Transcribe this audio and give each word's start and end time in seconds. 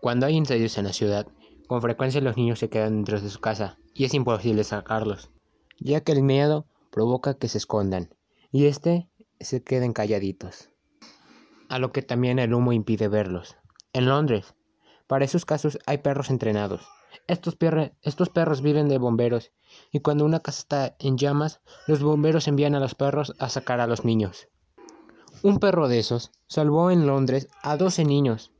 Cuando 0.00 0.26
hay 0.26 0.36
incendios 0.36 0.78
en 0.78 0.84
la 0.84 0.92
ciudad, 0.92 1.26
con 1.66 1.82
frecuencia 1.82 2.20
los 2.20 2.36
niños 2.36 2.58
se 2.58 2.70
quedan 2.70 2.96
dentro 2.96 3.20
de 3.20 3.28
su 3.28 3.40
casa 3.40 3.78
y 3.94 4.04
es 4.04 4.14
imposible 4.14 4.64
sacarlos, 4.64 5.30
ya 5.78 6.00
que 6.00 6.12
el 6.12 6.22
miedo 6.22 6.66
provoca 6.90 7.34
que 7.34 7.48
se 7.48 7.58
escondan 7.58 8.08
y 8.50 8.66
este 8.66 9.08
se 9.40 9.62
queden 9.62 9.92
calladitos. 9.92 10.70
A 11.68 11.78
lo 11.78 11.92
que 11.92 12.02
también 12.02 12.38
el 12.38 12.54
humo 12.54 12.72
impide 12.72 13.08
verlos. 13.08 13.56
En 13.92 14.06
Londres, 14.06 14.54
para 15.06 15.24
esos 15.24 15.44
casos 15.44 15.78
hay 15.86 15.98
perros 15.98 16.30
entrenados. 16.30 16.82
Estos, 17.26 17.56
estos 18.02 18.28
perros 18.28 18.62
viven 18.62 18.88
de 18.88 18.98
bomberos 18.98 19.52
y 19.92 20.00
cuando 20.00 20.24
una 20.24 20.40
casa 20.40 20.60
está 20.60 20.96
en 20.98 21.18
llamas, 21.18 21.60
los 21.86 22.02
bomberos 22.02 22.48
envían 22.48 22.74
a 22.74 22.80
los 22.80 22.94
perros 22.94 23.34
a 23.38 23.48
sacar 23.48 23.80
a 23.80 23.86
los 23.86 24.04
niños. 24.04 24.48
Un 25.42 25.58
perro 25.58 25.88
de 25.88 25.98
esos 25.98 26.32
salvó 26.46 26.90
en 26.90 27.06
Londres 27.06 27.48
a 27.62 27.76
12 27.76 28.04
niños. 28.04 28.52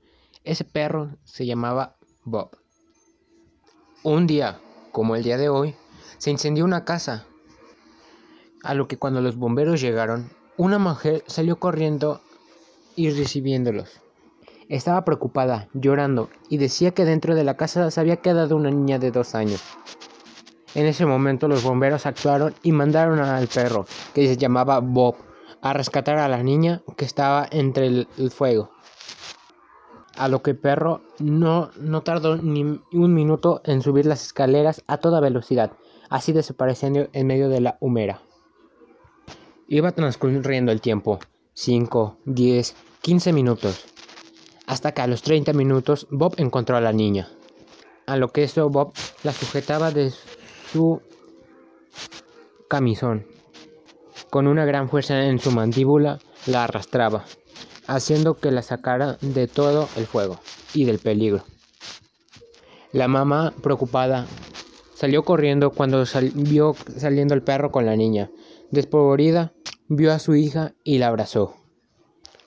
Ese 0.45 0.65
perro 0.65 1.11
se 1.25 1.47
llamaba 1.47 1.97
Bob. 2.25 2.51
Un 4.03 4.27
día, 4.27 4.59
como 4.93 5.15
el 5.15 5.23
día 5.23 5.37
de 5.37 5.49
hoy, 5.49 5.75
se 6.19 6.31
incendió 6.31 6.65
una 6.65 6.85
casa. 6.85 7.27
A 8.63 8.75
lo 8.75 8.89
que 8.89 8.99
cuando 8.99 9.21
los 9.21 9.37
bomberos 9.37 9.81
llegaron, 9.81 10.31
una 10.57 10.79
mujer 10.79 11.25
salió 11.27 11.59
corriendo 11.59 12.21
y 12.97 13.11
recibiéndolos. 13.11 14.01
Estaba 14.69 15.05
preocupada, 15.05 15.69
llorando, 15.75 16.31
y 16.49 16.59
decía 16.59 16.93
que 16.93 17.05
dentro 17.05 17.35
de 17.35 17.45
la 17.45 17.57
casa 17.57 17.91
se 17.91 18.01
había 18.01 18.17
quedado 18.17 18.57
una 18.57 18.71
niña 18.71 18.99
de 18.99 19.11
dos 19.11 19.35
años. 19.35 19.63
En 20.75 20.87
ese 20.87 21.05
momento 21.05 21.49
los 21.49 21.65
bomberos 21.65 22.07
actuaron 22.07 22.55
y 22.63 22.71
mandaron 22.71 23.19
al 23.19 23.49
perro, 23.49 23.87
que 24.15 24.29
se 24.29 24.37
llamaba 24.37 24.79
Bob, 24.79 25.17
a 25.61 25.73
rescatar 25.73 26.19
a 26.19 26.29
la 26.29 26.43
niña 26.43 26.83
que 26.97 27.05
estaba 27.05 27.47
entre 27.51 27.87
el, 27.87 28.31
fuego. 28.31 28.71
A 30.17 30.29
lo 30.29 30.43
que 30.43 30.55
perro 30.55 31.03
no, 31.19 31.71
no 31.79 32.03
tardó 32.03 32.37
ni 32.37 32.63
un 32.63 33.15
minuto 33.15 33.63
en 33.65 33.83
subir 33.83 34.07
las 34.07 34.25
escaleras 34.25 34.83
a 34.87 34.99
toda 34.99 35.21
velocidad, 35.21 35.73
así 36.09 36.33
desapareciendo 36.33 37.09
en 37.13 37.27
medio 37.27 37.49
de 37.49 37.61
la 37.61 37.79
humera. 37.81 38.21
Iba 39.69 39.93
transcurriendo 39.93 40.73
el 40.73 40.81
tiempo, 40.81 41.21
5, 41.55 42.19
10, 42.25 42.77
15 43.03 43.33
minutos, 43.33 43.85
hasta 44.67 44.93
que 44.93 45.03
a 45.03 45.07
los 45.07 45.23
30 45.23 45.53
minutos 45.53 46.07
Bob 46.11 46.35
encontró 46.39 46.77
a 46.77 46.81
la 46.81 46.93
niña. 46.93 47.29
A 48.07 48.17
lo 48.17 48.29
que 48.29 48.43
eso 48.43 48.69
Bob 48.69 48.93
la 49.23 49.33
sujetaba 49.33 49.93
de 49.93 50.13
su 50.73 51.01
camisón. 52.69 53.27
Con 54.31 54.47
una 54.47 54.65
gran 54.65 54.89
fuerza 54.89 55.25
en 55.25 55.39
su 55.39 55.51
mandíbula 55.51 56.19
la 56.47 56.65
arrastraba, 56.65 57.25
haciendo 57.91 58.35
que 58.35 58.51
la 58.51 58.63
sacara 58.63 59.19
de 59.21 59.49
todo 59.49 59.89
el 59.97 60.07
fuego 60.07 60.39
y 60.75 60.85
del 60.85 60.99
peligro. 60.99 61.43
La 62.93 63.09
mamá, 63.09 63.53
preocupada, 63.63 64.27
salió 64.95 65.25
corriendo 65.25 65.71
cuando 65.71 66.05
vio 66.35 66.75
saliendo 66.97 67.35
el 67.35 67.43
perro 67.43 67.71
con 67.71 67.87
la 67.87 67.97
niña. 67.97 68.31
Despavorida, 68.71 69.53
vio 69.89 70.13
a 70.13 70.19
su 70.19 70.35
hija 70.35 70.73
y 70.85 70.99
la 70.99 71.09
abrazó. 71.09 71.57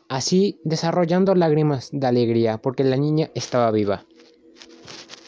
Así 0.08 0.60
desarrollando 0.64 1.36
lágrimas 1.36 1.90
de 1.92 2.08
alegría 2.08 2.58
porque 2.58 2.84
la 2.84 2.98
niña 2.98 3.30
estaba 3.36 3.72
viva. 3.72 4.06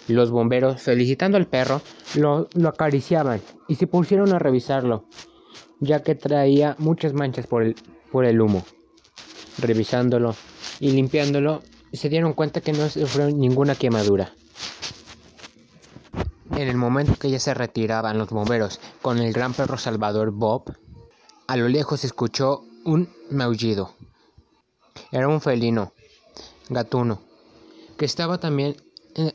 Los 0.08 0.32
bomberos, 0.32 0.82
felicitando 0.82 1.38
al 1.38 1.48
perro, 1.48 1.82
lo, 2.16 2.48
lo 2.54 2.70
acariciaban 2.70 3.42
y 3.68 3.76
se 3.76 3.88
pusieron 3.88 4.32
a 4.34 4.40
revisarlo 4.40 5.06
ya 5.80 6.04
que 6.04 6.16
traía 6.16 6.76
muchas 6.80 7.14
manchas 7.14 7.48
por 7.48 7.64
el, 7.64 7.76
por 8.12 8.26
el 8.26 8.42
humo. 8.42 8.64
Revisándolo 9.58 10.36
y 10.80 10.92
limpiándolo, 10.92 11.64
se 11.94 12.10
dieron 12.10 12.34
cuenta 12.34 12.62
que 12.62 12.74
no 12.74 12.90
sufrió 12.90 13.30
ninguna 13.30 13.76
quemadura. 13.76 14.34
En 16.52 16.68
el 16.68 16.78
momento 16.78 17.16
que 17.16 17.30
ya 17.30 17.40
se 17.40 17.54
retiraban 17.54 18.18
los 18.18 18.30
bomberos 18.30 18.80
con 19.02 19.20
el 19.20 19.34
gran 19.34 19.54
perro 19.54 19.78
salvador 19.78 20.32
Bob, 20.32 20.74
a 21.48 21.58
lo 21.58 21.68
lejos 21.68 22.02
se 22.02 22.08
escuchó 22.08 22.64
un 22.86 23.10
maullido. 23.30 23.94
Era 25.12 25.28
un 25.28 25.42
felino, 25.42 25.94
gatuno, 26.70 27.22
que 27.98 28.06
estaba 28.06 28.40
también 28.40 28.76
eh, 29.16 29.34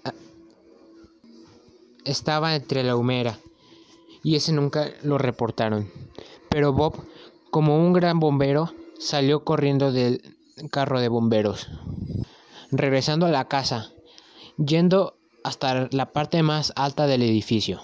estaba 2.04 2.54
entre 2.54 2.82
la 2.82 2.96
humera 2.96 3.38
y 4.22 4.36
ese 4.36 4.52
nunca 4.52 4.90
lo 5.02 5.18
reportaron. 5.18 5.90
Pero 6.48 6.72
Bob, 6.72 6.94
como 7.50 7.76
un 7.76 7.92
gran 7.92 8.20
bombero, 8.20 8.72
salió 9.00 9.44
corriendo 9.44 9.92
del 9.92 10.36
carro 10.70 11.00
de 11.00 11.08
bomberos, 11.08 11.68
regresando 12.70 13.26
a 13.26 13.30
la 13.30 13.48
casa, 13.48 13.90
yendo 14.58 15.16
hasta 15.42 15.88
la 15.90 16.12
parte 16.12 16.42
más 16.42 16.72
alta 16.76 17.06
del 17.06 17.22
edificio, 17.22 17.80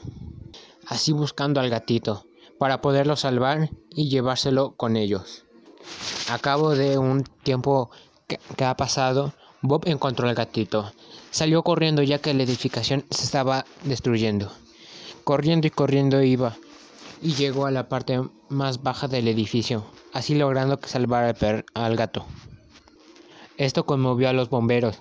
así 0.86 1.12
buscando 1.12 1.58
al 1.58 1.70
gatito, 1.70 2.26
para 2.58 2.82
poderlo 2.82 3.16
salvar 3.16 3.70
y 3.90 4.10
llevárselo 4.10 4.76
con 4.76 4.96
ellos. 4.96 5.44
A 6.28 6.38
cabo 6.38 6.74
de 6.74 6.98
un 6.98 7.24
tiempo 7.24 7.90
que, 8.26 8.64
ha 8.64 8.76
pasado, 8.76 9.32
Bob 9.62 9.84
encontró 9.86 10.28
al 10.28 10.34
gatito. 10.34 10.92
Salió 11.30 11.62
corriendo 11.62 12.02
ya 12.02 12.18
que 12.18 12.34
la 12.34 12.42
edificación 12.42 13.04
se 13.10 13.24
estaba 13.24 13.64
destruyendo. 13.84 14.52
Corriendo 15.24 15.66
y 15.66 15.70
corriendo 15.70 16.22
iba, 16.22 16.56
y 17.22 17.34
llegó 17.34 17.66
a 17.66 17.70
la 17.70 17.88
parte 17.88 18.20
más 18.48 18.82
baja 18.82 19.08
del 19.08 19.28
edificio, 19.28 19.84
así 20.16 20.34
logrando 20.34 20.80
salvar 20.82 21.36
al, 21.74 21.96
gato. 21.96 22.24
Esto 23.58 23.84
conmovió 23.84 24.30
a 24.30 24.32
los 24.32 24.48
bomberos, 24.48 24.98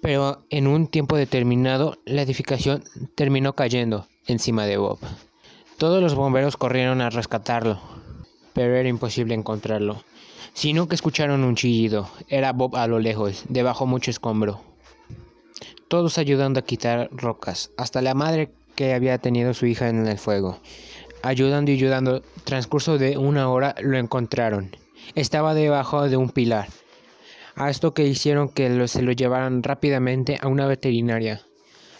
pero 0.00 0.44
en 0.50 0.68
un 0.68 0.86
tiempo 0.86 1.16
determinado 1.16 1.98
la 2.04 2.22
edificación 2.22 2.84
terminó 3.16 3.54
cayendo 3.54 4.06
encima 4.26 4.66
de 4.66 4.76
Bob. 4.76 4.98
Todos 5.78 6.00
los 6.00 6.14
bomberos 6.14 6.56
corrieron 6.56 7.00
a 7.00 7.10
rescatarlo, 7.10 7.80
pero 8.52 8.76
era 8.76 8.88
imposible 8.88 9.34
encontrarlo, 9.34 10.04
sino 10.52 10.86
que 10.86 10.94
escucharon 10.94 11.42
un 11.42 11.56
chillido. 11.56 12.08
Era 12.28 12.52
Bob 12.52 12.76
a 12.76 12.86
lo 12.86 13.00
lejos, 13.00 13.44
debajo 13.48 13.86
mucho 13.86 14.12
escombro. 14.12 14.60
Todos 15.88 16.18
ayudando 16.18 16.60
a 16.60 16.64
quitar 16.64 17.08
rocas, 17.10 17.72
hasta 17.76 18.00
la 18.00 18.14
madre 18.14 18.52
que 18.76 18.94
había 18.94 19.18
tenido 19.18 19.54
su 19.54 19.66
hija 19.66 19.88
en 19.88 20.06
el 20.06 20.18
fuego. 20.18 20.60
Ayudando 21.22 21.70
y 21.70 21.74
ayudando, 21.74 22.22
transcurso 22.44 22.96
de 22.96 23.18
una 23.18 23.50
hora 23.50 23.74
lo 23.82 23.98
encontraron. 23.98 24.74
Estaba 25.14 25.52
debajo 25.52 26.08
de 26.08 26.16
un 26.16 26.30
pilar. 26.30 26.68
A 27.56 27.68
esto 27.68 27.92
que 27.92 28.06
hicieron 28.06 28.48
que 28.48 28.88
se 28.88 29.02
lo 29.02 29.12
llevaran 29.12 29.62
rápidamente 29.62 30.38
a 30.40 30.48
una 30.48 30.66
veterinaria, 30.66 31.42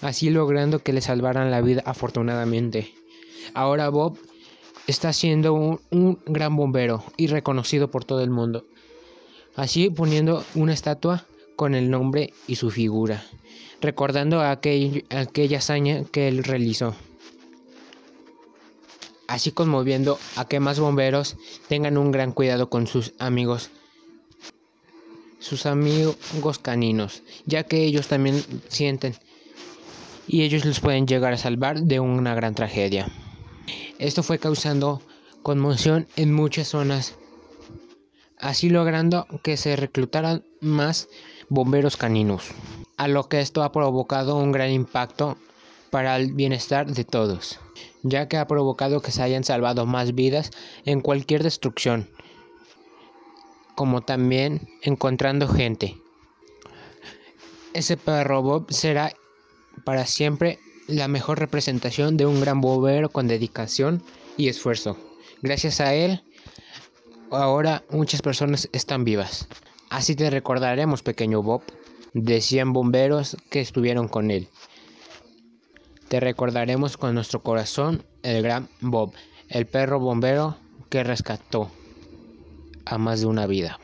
así 0.01 0.31
logrando 0.31 0.79
que 0.79 0.95
le 0.95 1.03
salvaran 1.03 1.51
la 1.51 1.61
vida 1.61 1.83
afortunadamente. 1.85 2.95
Ahora 3.53 3.91
Bob 3.91 4.17
está 4.87 5.13
siendo 5.13 5.53
un, 5.53 6.19
gran 6.25 6.57
bombero 6.57 7.05
y 7.19 7.27
reconocido 7.27 7.91
por 7.91 8.07
todo 8.07 8.23
el 8.23 8.31
mundo, 8.31 8.65
así 9.55 9.91
poniendo 9.91 10.45
una 10.55 10.73
estatua 10.73 11.27
con 11.57 11.75
el 11.75 11.91
nombre 11.91 12.33
y 12.47 12.57
su 12.57 12.71
figura, 12.71 13.23
recordando 13.83 14.41
aquella 14.41 15.59
hazaña 15.59 16.05
que 16.11 16.29
él 16.29 16.43
realizó 16.43 16.95
así 19.31 19.53
conmoviendo 19.53 20.19
a 20.35 20.45
que 20.45 20.59
más 20.59 20.81
bomberos 20.81 21.37
tengan 21.69 21.97
un 21.97 22.11
gran 22.11 22.33
cuidado 22.33 22.69
con 22.69 22.89
sus 22.89 23.13
amigos, 23.21 23.71
sus 25.39 25.67
amigos 25.67 26.59
caninos, 26.61 27.23
ya 27.47 27.63
que 27.63 27.85
ellos 27.85 28.09
también 28.09 28.43
sienten 28.69 29.15
y 30.27 30.43
ellos 30.43 30.65
los 30.65 30.81
pueden 30.81 31.07
llegar 31.07 31.33
a 31.33 31.39
salvar 31.39 31.83
de 31.83 32.01
una 32.01 32.35
gran 32.35 32.57
tragedia. 32.57 33.07
Esto 34.01 34.25
fue 34.25 34.41
causando 34.41 35.01
conmoción 35.45 36.09
en 36.17 36.35
muchas 36.35 36.67
zonas, 36.67 37.15
así 38.37 38.69
logrando 38.69 39.29
que 39.45 39.57
se 39.57 39.77
reclutaran 39.77 40.43
más 40.61 41.09
bomberos 41.49 41.97
caninos, 41.97 42.49
a 42.97 43.07
lo 43.07 43.29
que 43.29 43.39
esto 43.39 43.63
ha 43.63 43.71
provocado 43.71 44.39
un 44.39 44.51
gran 44.51 44.73
impacto 44.73 45.37
para 45.91 46.17
el 46.17 46.33
bienestar 46.33 46.93
de 46.93 47.05
todos, 47.05 47.59
ya 48.03 48.29
que 48.29 48.37
ha 48.37 48.47
provocado 48.47 49.03
que 49.03 49.11
se 49.11 49.23
hayan 49.23 49.45
salvado 49.45 49.87
más 49.87 50.15
vidas 50.15 50.51
en 50.85 51.01
cualquier 51.01 51.43
destrucción, 51.43 52.09
como 53.75 54.01
también 54.03 54.69
encontrando 54.83 55.49
gente. 55.49 55.97
Ese 57.73 57.97
perro 57.97 58.43
Bob 58.43 58.73
será 58.73 59.13
para 59.85 60.07
siempre 60.07 60.59
la 60.87 61.09
mejor 61.09 61.39
representación 61.39 62.17
de 62.17 62.27
un 62.27 62.41
gran 62.41 62.61
bombero 62.61 63.09
con 63.09 63.29
dedicación 63.29 64.03
y 64.37 64.49
esfuerzo. 64.49 64.97
Gracias 65.43 65.81
a 65.81 65.95
él, 65.95 66.23
ahora 67.31 67.85
muchas 67.91 68.23
personas 68.23 68.69
están 68.73 69.05
vivas. 69.05 69.49
Así 69.89 70.15
te 70.15 70.31
recordaremos, 70.31 71.03
pequeño 71.03 71.43
Bob, 71.43 71.63
de 72.13 72.41
100 72.41 72.73
bomberos 72.73 73.37
que 73.51 73.61
estuvieron 73.61 74.09
con 74.09 74.31
él. 74.31 74.49
Te 76.11 76.19
recordaremos 76.19 76.97
con 76.97 77.15
nuestro 77.15 77.41
corazón 77.45 78.05
el 78.23 78.43
gran 78.43 78.69
Bob, 78.81 79.15
el 79.47 79.69
perro 79.69 80.01
bombero 80.01 80.57
que 80.89 81.05
rescató 81.05 81.71
a 82.85 82.99
más 82.99 83.21
de 83.21 83.27
una 83.27 83.47
vida. 83.47 83.79